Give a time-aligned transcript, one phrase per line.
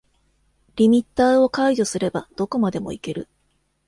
[0.77, 3.29] リミッターを解除すればどこまでもいける